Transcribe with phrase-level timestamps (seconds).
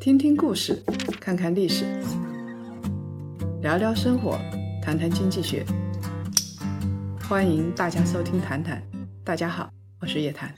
[0.00, 0.80] 听听故事，
[1.20, 1.84] 看看历史，
[3.60, 4.38] 聊聊生活，
[4.80, 5.66] 谈谈经济学。
[7.28, 8.78] 欢迎大家收听《谈谈》，
[9.24, 9.68] 大家好，
[10.00, 10.54] 我是叶檀。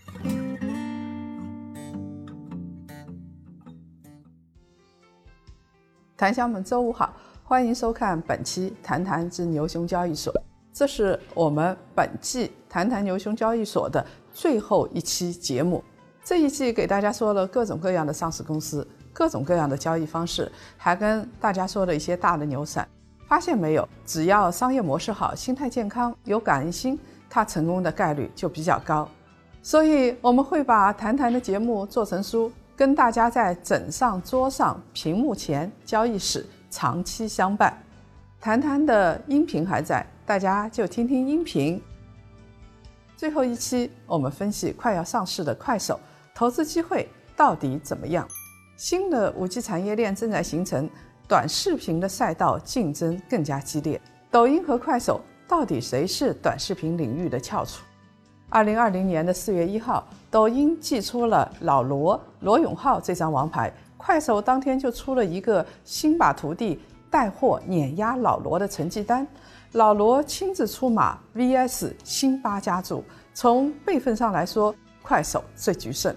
[6.19, 10.31] 檀香们，周五好，欢迎收看本期《谈谈之牛熊交易所》，
[10.71, 15.83] 这是我们本季《谈谈牛熊交易所》的最后一期节目。
[16.23, 18.87] 这一季给大家说了各种各样的上市公司。
[19.12, 22.87] 各种各样的交易方式，还跟大家说了一些大的牛散，
[23.29, 23.89] 发现没有？
[24.05, 26.98] 只要商业模式好，心态健康，有感恩心，
[27.29, 29.09] 它成功的概率就比较高。
[29.62, 37.77] 所以我们会把谈谈的节目做成书，跟大家在枕上、桌上、屏幕前、交易室长期相伴。
[38.41, 41.83] 谈谈的音频还在，大家就听听音频。
[43.19, 46.01] 最后一期我们分析快要上市的快手，
[46.34, 47.06] 投资机会
[47.37, 48.27] 到底怎么样？
[48.80, 50.89] 新的五 G 产业链正在形成，
[51.29, 54.00] 短视频的赛道竞争更加激烈。
[54.31, 57.83] 抖音和快手到底谁是短视频领域的翘楚？
[58.48, 69.27] 二零二零年的四月一号，抖音祭出了老罗罗永浩这张王牌，快手当天就出了一个新把徒弟带货碾压老罗的成绩单，
[69.73, 73.05] 老罗亲自出马 VS 辛巴家族。
[73.34, 76.17] 从辈分上来说，快手最局胜。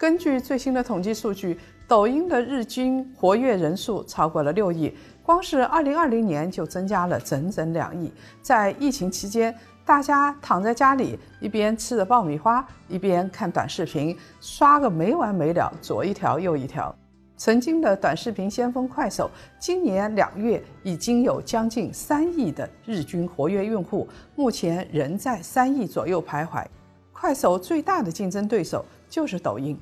[0.00, 4.90] 根据最新的统计数据，抖音的日均活跃人数超过了六亿，
[5.22, 8.10] 光是二零二零年就增加了整整两亿。
[8.40, 16.96] 在疫情期间，大家躺在家里，一边吃着爆米花，一边看短视频，刷个没完没了，左一条右一条。
[17.36, 26.64] 曾经的短视频先锋快手，今年两月已经有将近三亿的日均活跃用户，目前仍在三亿左右徘徊。
[27.12, 29.78] 快手最大的竞争对手就是抖音。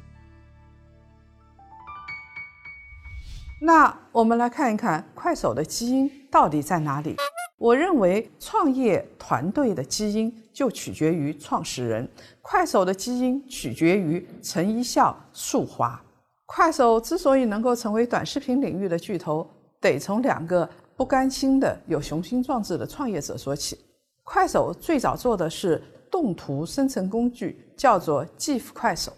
[3.60, 7.16] 那我们来看一看快手的基因到底在哪里？
[7.58, 12.08] 我认为创业团队的基因就取决于创始人，
[12.41, 16.00] 快手的基因取决于陈一笑、束华。
[16.47, 19.44] 快手之所以能够成为短视频领域的巨头，
[19.80, 23.76] 得从两个不甘心的有雄心壮志的创业者说起。
[24.22, 29.12] 快手最早做的是动图生成工具，叫做 GIF 快手。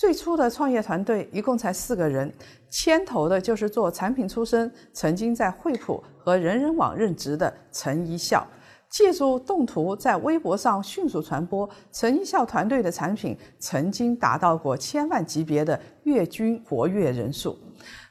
[0.00, 2.32] 最初的创业团队一共才四个人，
[2.70, 8.48] 牵头的就是做产品出身、曾经在惠普和人人网任职的陈一笑。
[8.88, 17.54] 借助动图在微博上迅速传播，陈一笑团队的产品曾经达到过千万级别的月均活跃人数。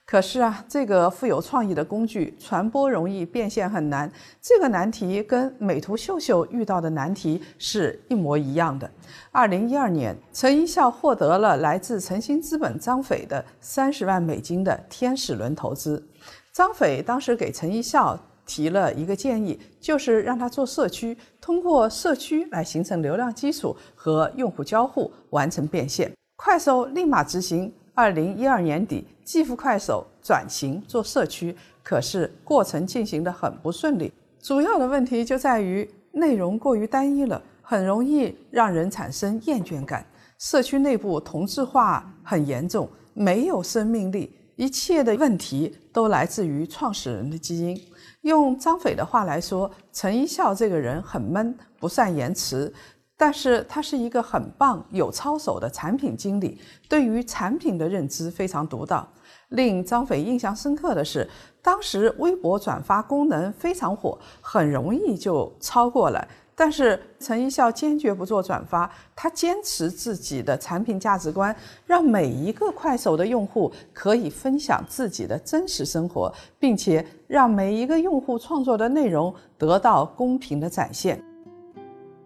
[0.10, 4.12] 可是啊，这个富有创意的工具传播容易，变现很难。
[4.42, 8.90] 这个难题跟美图秀秀遇到的难题是一模一样的。
[9.32, 16.04] 二零一二年，陈一笑获得了来自诚兴资本张斐的三十万美金的天使轮投资。
[16.52, 26.12] 张斐当时给陈一笑提了一个建议，就是让他做社区，通过社区来形成流量基础和用户交互，完成变现。
[26.36, 27.72] 快手立马执行。
[27.96, 34.12] 二零一二年底，继父快手转型做社区，可是过程进行的很不顺利。
[34.42, 40.04] 主要的问题就在于内容过于单一了，很容易让人产生厌倦感。
[40.40, 44.34] 社区内部同质化很严重，没有生命力。
[44.56, 47.80] 一切的问题都来自于创始人的基因。
[48.22, 52.74] 用张斐的话来说，陈一笑这个人很闷，不善言辞。
[53.22, 56.58] 但是他是一个很棒、有操守的产品经理，
[56.88, 59.06] 对于产品的认知非常独到。
[59.50, 61.30] 令张斐印象深刻的是，
[61.62, 66.26] 当时微博转发功能非常火，很容易就超过了。
[66.56, 71.54] 但是陈一笑坚决不做转发，他坚持自己的产品价值观，
[71.86, 81.22] 让每一个快手的用户可以分享自己的真实生活，并且让每一个用户创作的内容得到公平的展现。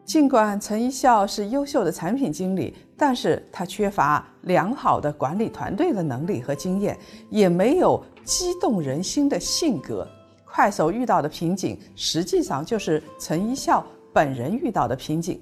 [0.06, 6.98] 尽管陈一笑是优秀的产品经理，但是他缺乏良好的管理团队的能力和经验，
[7.30, 10.08] 也没有激动人心的性格。
[10.46, 15.42] 快手遇到的瓶颈，实际上就是陈一笑本人遇到的瓶颈。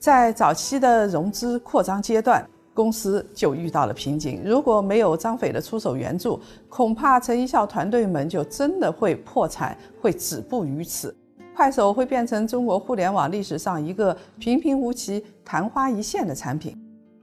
[0.00, 2.44] 在早期的融资扩张阶段，
[2.74, 4.42] 公司就遇到了瓶颈。
[4.44, 11.16] 如果没有张斐的出手援助，恐怕陈一笑团队们就真的会破产，会止步于此。
[11.54, 16.76] 快手会变成中国互联网历史上一个平平无奇、昙花一现的产品。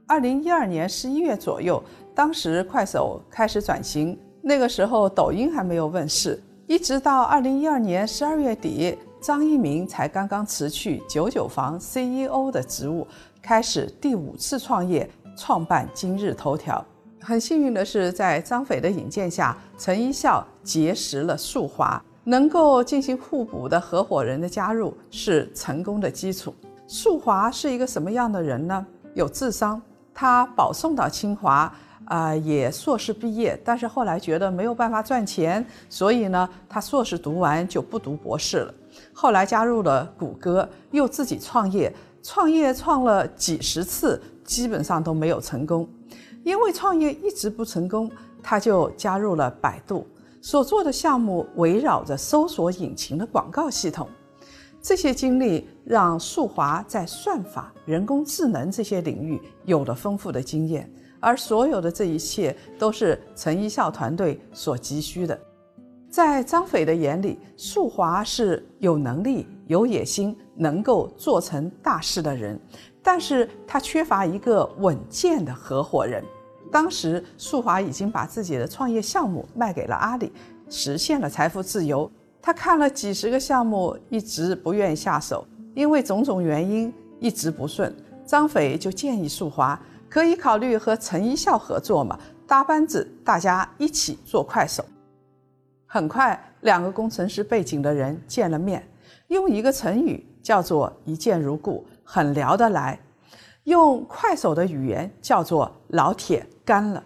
[0.06, 1.82] 二零一二年十一月左右，
[2.14, 6.40] 当时快手开始转型，那个时候抖音还没有问世。
[6.66, 13.06] 一直到二零一二年十二月底，张一鸣才刚刚辞去九九房 CEO 的职务，
[13.42, 16.84] 开始第五次创业，创办今日头条。
[17.20, 26.54] 很幸运的是，在张斐的引荐下，陈一笑结识了树华，能够进行互补的合伙人的加入是成功的基础。
[26.86, 28.86] 树华是一个什么样的人呢？
[29.14, 29.82] 有智商，
[30.14, 31.72] 他保送到清华。
[32.06, 38.74] 啊，也硕士毕业，但是后来觉得没有办法赚钱，所以呢，他硕士读完就不读博士了。
[39.12, 45.88] 后来加入了谷歌，又自己创业，创业创了几十次，基本上都没有成功。
[46.42, 48.10] 因为创业一直不成功，
[48.42, 50.04] 他就加入了百度，
[50.40, 54.08] 所做的项目围绕着搜索引擎的广告系统。
[54.82, 60.90] 这些经历让树华在算法、人工智能这些领域有了丰富的经验。
[61.22, 65.38] 而所有的这一切都是陈一笑团队所急需的。
[66.08, 72.58] 在张斐的眼里，树华是有能力、有野心、能够做成大事的人，
[73.02, 76.24] 但是他缺乏一个稳健的合伙人。
[76.70, 80.32] 当时，素华已经把自己的创业项目卖给了阿里，
[80.68, 82.10] 实现了财富自由。
[82.40, 87.94] 他看了几十个项目，一直不愿下手，因为种种原因一直不顺。
[88.24, 89.78] 张斐就建议素华。
[90.08, 92.18] 可以考虑和陈一笑合作嘛？
[92.44, 94.84] 搭班子，大家一起做快手。
[95.86, 98.84] 很快，两个工程师背景的人见了面，
[99.28, 102.98] 用一个成语叫做“一见如故”，很聊得来；
[103.64, 107.02] 用快手的语言叫做“老铁干了”。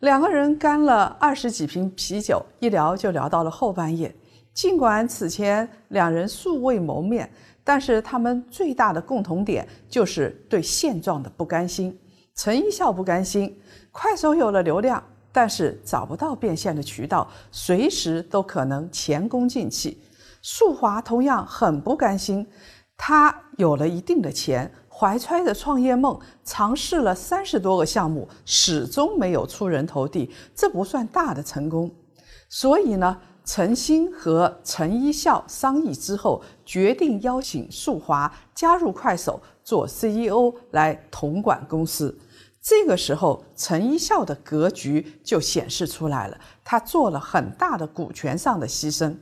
[0.00, 4.14] 两个人干了二十几瓶啤酒，一聊就聊到了后半夜。
[4.54, 7.28] 尽管此前两人素未谋面，
[7.64, 11.96] 但是他们最大的共同点就是对现状的不甘心。
[12.34, 13.56] 陈一笑不甘心，
[13.90, 15.02] 快手有了流量，
[15.32, 20.00] 但是找不到变现的渠道，随时都可能前功尽弃。
[20.42, 22.46] 树华同样很不甘心，
[22.96, 31.88] 他有了一定的钱，怀揣着创业梦，尝试了三十多个项目，始终没有出人头地，这不算大的成功。
[32.48, 42.18] 所以呢，陈星和陈一笑商议之后，决定邀请树华加入快手做 CEO 来统管公司。
[42.60, 46.36] 这个时候，陈一笑的格局就显示出来了。
[46.64, 49.14] 他做了很大的股权上的牺牲。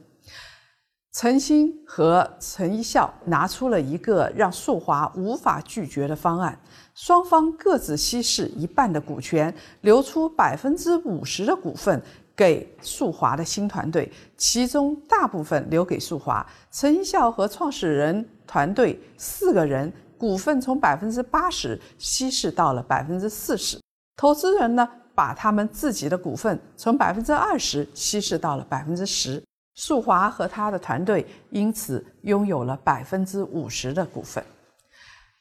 [1.19, 6.61] 陈星和陈一笑拿出了一个让树华无法拒绝的方案：
[6.95, 12.03] 双方各自稀释一半的股权，留出百分之五十的股份
[12.37, 16.47] 给树华的新团队，其中大部分留给树华。
[16.71, 19.91] 陈一笑和创始人团队四个人。
[20.19, 23.79] 股份从百分之八十稀释到了百分之四十，
[24.17, 29.43] 投资人呢把他们自己的股份从百分之二十稀释到了百分之十，
[29.77, 34.43] 树华和他的团队因此拥有了百分之五十的股份。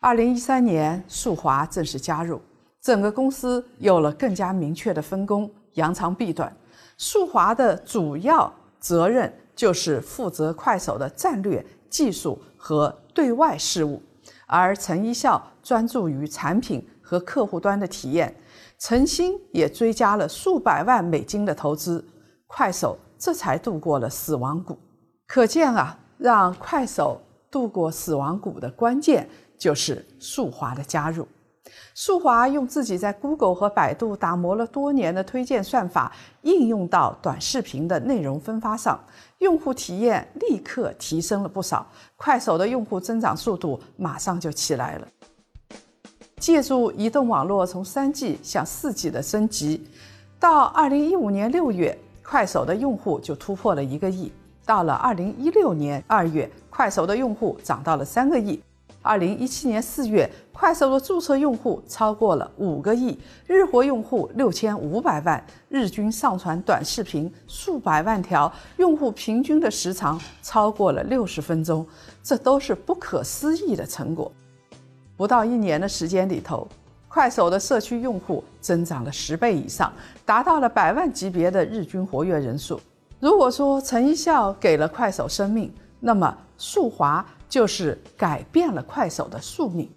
[0.02, 2.40] 二零一三年，树华正式加入，
[2.82, 6.56] 整个公司有了更加明确的分工，扬长避短。
[6.98, 14.04] 树华的主要责任就是负责快手的战略、技术和对外事务。
[14.48, 18.36] 而陈一笑专注于产品和客户端的体验，
[18.78, 22.06] 陈星也追加了数百万美金的投资，
[22.48, 24.78] 快手这才度过了死亡谷。
[25.28, 29.28] 可见啊，让快手度过死亡谷的关键
[29.58, 31.28] 就是速华的加入。
[31.96, 36.12] 速华用自己在 Google 和百度打磨了多年的推荐算法，
[36.44, 39.00] 应用到短视频的内容分发上。
[39.40, 45.08] 用户体验立刻提升了不少，快手的用户增长速度马上就起来了。
[46.38, 49.88] 借助移动网络从三 G 向四 G 的升级，
[50.40, 54.32] 到二零一五年六月，快手的用户就突破了一个亿。
[54.66, 58.60] 到了二零一六年二月，快手的用户涨到了三个亿。
[59.04, 63.16] 二零一七年四月，快手的注册用户超过了五个亿，
[63.46, 71.86] 日活用户六千五百万，日均上传短视频数百万条，用户平均的时长超过了六十分钟，
[72.24, 74.32] 这都是不可思议的成果。
[75.16, 76.68] 不到一年的时间里头，
[77.16, 79.90] 快手的社区用户增长了十倍以上，
[80.26, 82.78] 达到了百万级别的日均活跃人数。
[83.22, 87.26] 如果说陈一笑给了快手生命，那么树华。
[87.48, 89.90] 就是改变了快手的宿命。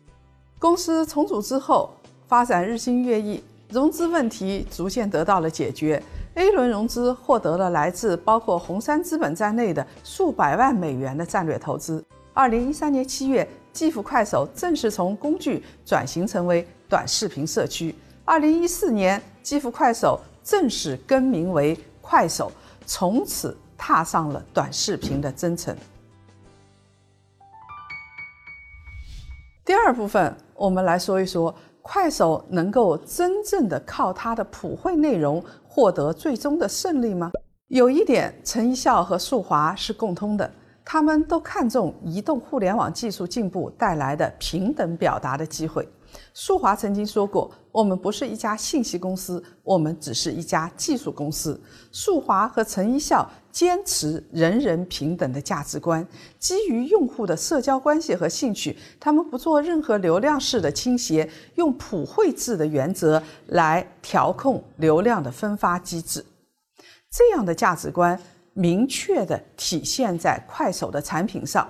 [0.60, 1.90] 公司重组之后，
[2.28, 6.00] 发展日新月异，融资问题逐渐得到了解决。
[6.34, 12.04] A 轮融资获得了来自包括红杉资本在内的数百万美元的战略投资。
[12.32, 17.94] 二零一三年七月，继父快手正式从工具转型成为短视频社区。
[18.24, 22.50] 二零一四年，继父快手正式更名为快手，
[22.86, 25.76] 从此踏上了短视频的征程。
[29.64, 37.30] 第二部分，我们来说一说快手能够真正的靠它的普惠内容获得最终的胜利吗？
[37.68, 40.50] 有一点，陈一笑和速滑是共通的，
[40.84, 45.86] 他们都看重移动互联网技术进步带来的平等表达的机会。
[46.32, 51.60] 速华曾经说过：“我们不是一家信息公司，我们只是一家技术公司。”
[51.90, 56.06] 速华和陈一笑坚持人人平等的价值观，
[56.38, 66.24] 基于用户的社交关系和兴趣，他们不做任何流量式的倾斜，用普惠制的原则来调控流量的分发机制。
[67.10, 68.20] 这样的价值观
[68.58, 71.68] 明确地体现在快手的产品上。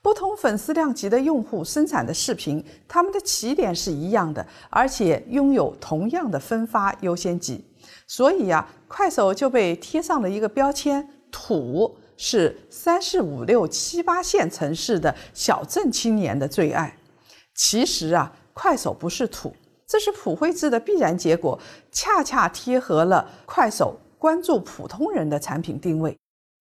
[0.00, 7.64] 不同粉丝量级的用户生产的视频，他们的起点是一样的，而且拥有同样的分发优先级。
[8.06, 16.96] 所以呀，快手就被贴上了一个标签：土是三四五六七八线城市的小镇青年的最爱。
[17.56, 19.52] 其实啊，快手不是土，
[19.88, 21.58] 这是普惠制的必然结果，
[21.90, 23.98] 恰恰贴合了快手。
[24.16, 26.18] 关注普通人的产品定位，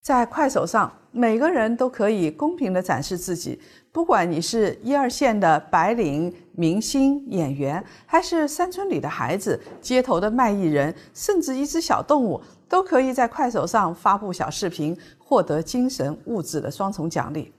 [0.07, 3.59] 在快手上，每个人都可以公平地展示自己。
[3.91, 17.53] 不管你是一二线的白领、明星、演员，还是山村里的孩子、街头的卖艺人，甚至一只小动物，都可以在快手上发布小视频，获得精神物质的双重奖励。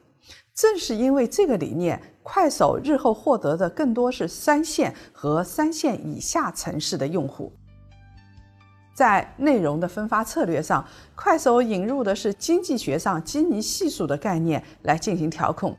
[0.55, 7.53] 正是因为这个理念，快手日后获得的更多是三线和三线以下城市的用户。
[8.99, 15.73] 在内容的分发策略上，快手引入的是经济学上基尼系数的概念来进行调控。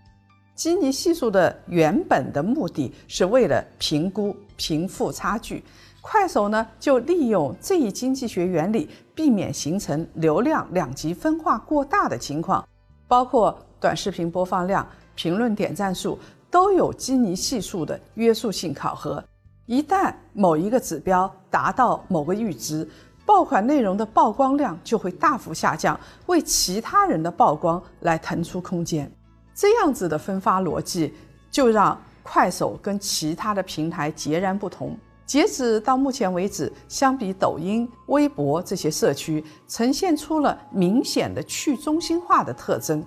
[0.55, 5.61] 基尼系数的原本的目的是为了评估贫富差距，
[5.99, 12.65] 快手呢就利用这一经济学原理，避免形成流量两极分化过大的情况。
[13.05, 16.17] 包括短视频播放量、评论点赞数
[16.49, 19.21] 都有基尼系数的约束性考核。
[19.65, 22.89] 一旦某一个指标达到某个阈值，
[23.29, 29.09] 爆款内容的曝光量就会大幅下降，为其他人的曝光来腾出空间。
[29.53, 31.13] 这样子的分发逻辑，
[31.51, 34.97] 就让快手跟其他的平台截然不同。
[35.27, 43.05] 截止到目前为止，相比抖音、微博这些社区，呈现出了明显的去中心化的特征。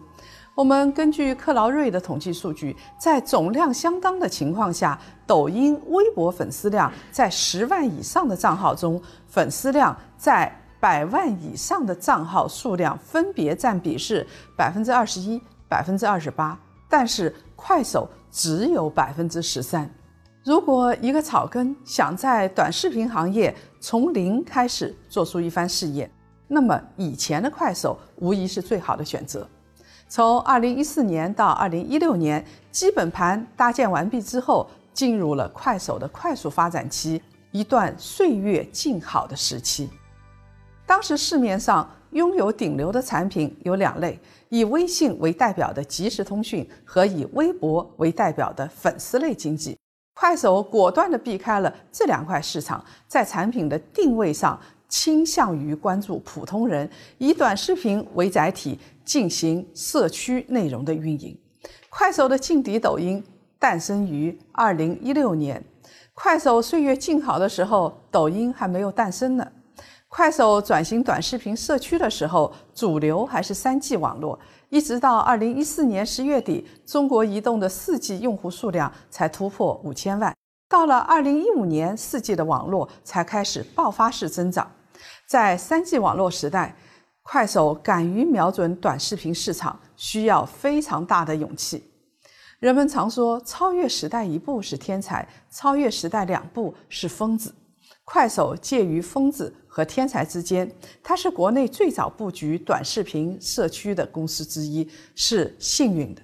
[0.55, 15.41] 我们根据克劳瑞的统计数据，在总量相当的情况下，抖音、微博粉丝量在十万以上的账号中，粉丝量在百万以上的账号数量分别占比是百分之二十一、
[15.71, 19.89] 百分之二十八，但是快手只有百分之十三。
[20.45, 26.11] 如果一个草根想在短视频行业从零开始做出一番事业，
[26.47, 29.49] 那么以前的快手无疑是最好的选择。
[30.15, 39.89] 从二零一四年到二零一六年，基本盘搭建完毕之后，进入了快手的快速发展期，一段岁月静好的时期。
[40.85, 49.79] 当时市面上拥有顶流的产品有两类：以微信为代表的即时通讯和以微博为代表的粉丝类经济。
[50.13, 54.61] 快手果断地避开了这两块市场，在产品的定位上
[54.93, 58.79] 倾向于关注普通人，以短视频为载体。
[59.05, 61.37] 进行社区内容的运营。
[61.91, 63.23] 快手的劲敌抖音
[63.59, 65.61] 诞生于二零一六年，
[66.15, 69.45] 快手岁月静好的时候，抖音还没有诞生呢。
[70.09, 80.33] 快手转型短视频社区的时候，主流还是三 G 网络，一直到二零一四年十月底，中国移动的四 G 用户数量才突破五千万。
[80.69, 84.71] 到了二零一五年，四 G 的网络才开始爆发式增长。
[85.33, 86.77] 在三 G 网络时代。
[87.23, 91.91] 快手敢于瞄准短视频市场，需要非常大的勇气。
[92.59, 97.55] 人们常说，超越时代一步是天才，超越时代两步是疯子。
[98.05, 100.71] 快手介于疯子和天才之间，
[101.03, 106.21] 它是国内最早布局短视频社区的公司之一，是幸运的。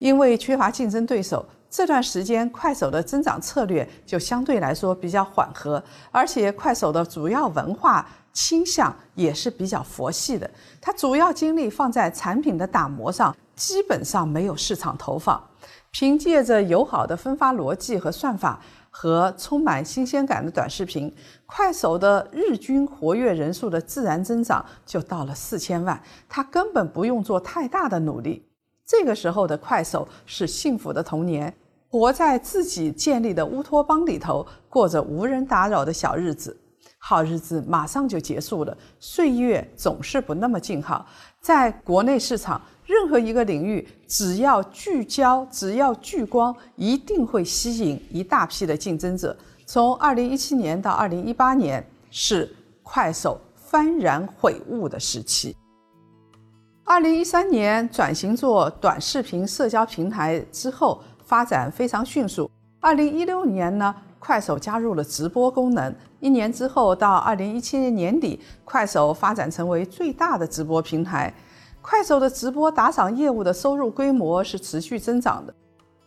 [0.00, 8.06] 因为缺乏竞争对手，这段时间快手的增长策略就相对来说比较缓和，而且快手的主要文化。
[8.32, 15.42] 倾向也是比较佛系的，它主要精力放在产品的打磨上，基本上没有市场投放。
[15.92, 18.60] 凭借着友好的分发逻辑和算法，
[18.90, 21.12] 和充满新鲜感的短视频，
[21.46, 28.46] 快手的日均活跃人数的自然增长就到了四千万，它根本不用做太大的努力。
[28.86, 31.52] 这个时候的快手是幸福的童年，
[31.88, 36.56] 活在自己建立的乌托邦里头，过着无人打扰的小日子。
[37.02, 41.04] 好日子马上就结束了，岁月总是不那么静好。
[41.40, 49.34] 在国内市场，任何一个领域，只要聚焦，只要聚光，一定会吸引一大批的竞争者。
[49.64, 53.40] 从二零一七年到二零一八年是快手
[53.70, 55.56] 幡然悔悟的时期。
[56.84, 62.50] 二零一三年转型做短视频社交平台之后，发展非常迅速。
[62.80, 65.92] 二零一六年呢，快手加入了直播功能。
[66.20, 71.34] 一年之后，到二零一七年年底，快手发展成为最大的直播平台。
[71.82, 75.52] 快手的直播打赏业务的收入规模是持续增长的。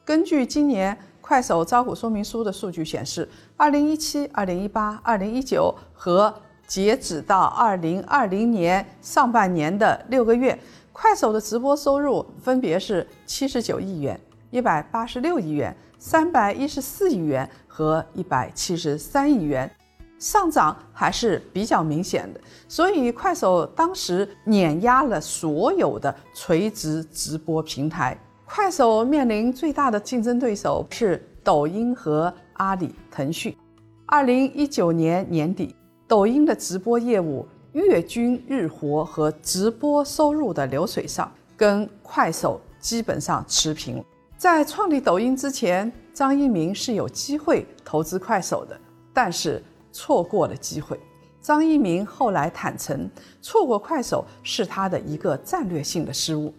[0.05, 3.27] 根据今年快手招股说明书的数据显示，
[3.57, 6.31] 二零一七、二零一八、二零一九和
[6.67, 10.57] 截止到二零二零年上半年的六个月，
[10.91, 14.19] 快手的直播收入分别是七十九亿元、
[14.51, 19.71] 一百八十六亿元、三百一十四亿元和一百七十三亿元，
[20.19, 22.41] 上涨还是比较明显的。
[22.67, 28.19] 所以，快手当时碾压了所有的垂直直播平台。
[28.43, 33.55] 快手面临最大的竞争对手是抖音和阿里、腾讯。
[34.05, 35.73] 二零一九年年底。
[36.05, 44.03] 抖音的直播业务月均日活和直播收入的流水上，跟快手基本上持平。
[44.43, 48.77] 在创立抖音之前，张一鸣是有机会投资快手的，
[49.13, 50.99] 但是错过了机会。
[51.41, 53.09] 张一鸣后来坦诚，
[53.41, 56.53] 错过快手是他的一个战略性的失误。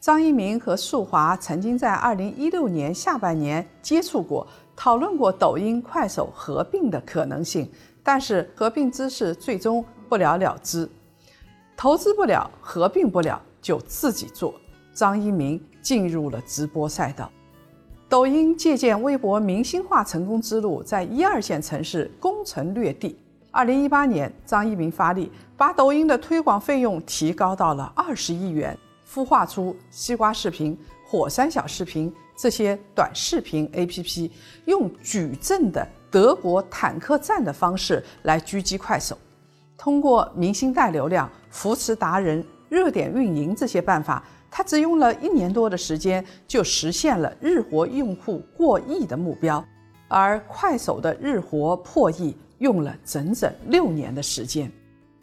[0.00, 7.70] 张一鸣和束华曾经在二零一六年下半年接触过，讨论过抖音、快手合并的可能性。
[8.02, 10.90] 但是合并之事最终不了了之，
[11.76, 14.52] 投资不了，合并不了，就自己做。
[14.92, 17.30] 张一鸣进入了直播赛道，
[18.08, 23.18] 抖音借鉴微博明星化成功之路，在一二线城市攻城略地。
[23.50, 34.30] 二零一八年，张一鸣发力，把抖音的推广费用提高到了二十亿元，孵化出西瓜视频、火山小视频这些短视频 APP，
[34.64, 35.86] 用矩阵的。
[36.10, 39.16] 德国坦克战的方式来狙击快手，
[39.78, 44.22] 通过明星带流量、扶持达人、热点运营这些办法，
[44.54, 49.64] 他只用了一年多的时间就实现了日活用户过亿的目标，
[50.08, 54.70] 而快手的日活破亿用了整整六年的时间。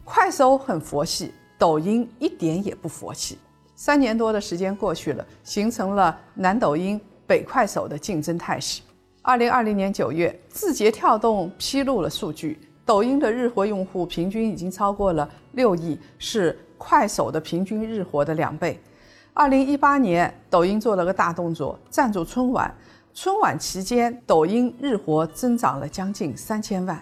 [0.02, 3.38] 快手很佛系，抖音一点也不佛系。
[3.76, 8.82] 三年多的时间过去了，形成了南抖音、北快手的竞争态势。
[9.22, 18.80] 二零二零年九月，字节跳动披露了数据，抖音的日活用户平均已经超过了六亿，是快手的平均日活的两倍。
[19.32, 22.72] 二零一八年，抖音做了个大动作，赞助春晚。
[23.14, 27.00] 春晚期间，抖音日活增长了将近三千万。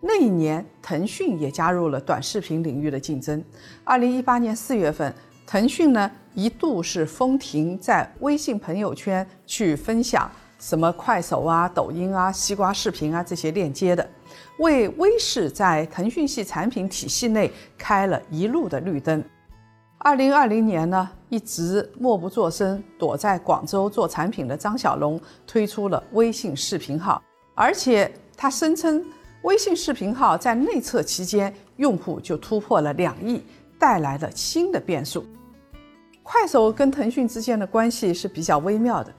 [0.00, 3.42] 那一年，腾讯也加入了短视频领域的竞争。
[3.82, 5.12] 二零一八年四月份，
[5.46, 10.30] 腾讯呢一度是封停在微信朋友圈去分享。
[10.58, 14.06] 什么快手啊、抖音啊、西瓜视频啊这些链接的，
[14.58, 19.24] 为微视在腾讯系产品体系内开了一路的绿灯。
[20.02, 27.22] 二零二零年呢，一直默不作声躲在广州做产品的张小龙推出了微信视频号，
[27.54, 29.04] 而且他声称
[29.42, 33.42] 微信视频号在内测期间用户就突破了两亿，
[33.78, 35.22] 带来了新的变数。
[36.22, 39.12] 快手跟腾讯之间的关系是比较微妙的。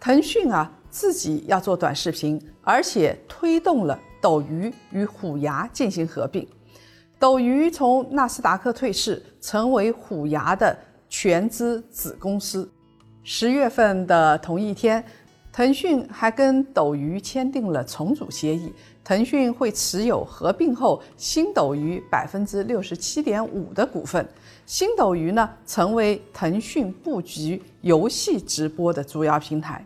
[0.00, 6.44] 腾讯啊，自己要做短视频，而且推动了斗鱼与虎牙进行合并。
[7.18, 10.76] 斗鱼从纳斯达克退市，成为虎牙的
[11.08, 12.70] 全资子公司。
[13.22, 15.02] 十月份的同一天，
[15.50, 18.70] 腾讯还跟斗鱼签订了重组协议，
[19.02, 24.28] 腾讯会持有合并后新斗鱼百分之六十七点五的股份。
[24.66, 29.82] 新斗鱼呢，成为腾讯布局游戏直播的主要平台。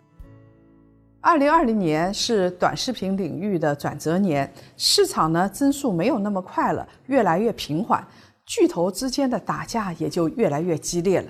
[1.23, 8.03] 二零二零年是短视频领域的转折年，市场呢增速没有那么快了，越来越平缓，
[8.43, 11.27] 巨头之间的打架也就越来越激烈了。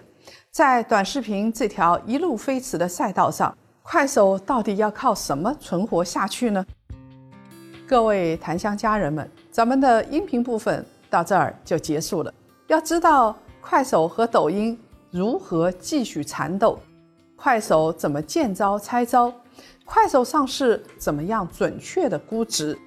[0.49, 6.65] 在短视频这条一路飞驰的赛道上，快手到底要靠什么存活下去呢？
[7.85, 12.33] 各位檀香家人们，咱们的音频部分到这儿就结束了。
[12.67, 16.79] 要知道快手和抖音如何继续缠斗，
[17.41, 19.33] 快手怎么见招拆招，
[19.83, 22.77] 快手上市怎么样准确的估值。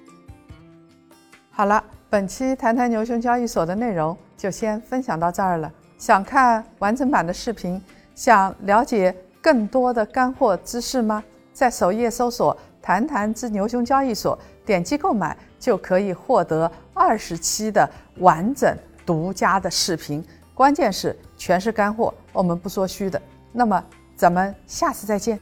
[1.51, 5.69] 好了，本期谈谈牛熊交易所的内容就先分享到这儿了。
[5.97, 7.81] 想看完整版的视频，
[8.15, 11.21] 想了解更多的干货知识吗？
[11.51, 17.89] 在首页搜索“谈谈之牛熊交易所”，点击购买就可以获得二十期的
[18.19, 18.73] 完整。
[19.05, 23.21] 独家的视频，关键是全是干货，我们不说虚的。
[23.51, 23.83] 那么，
[24.15, 25.39] 咱们下次再见。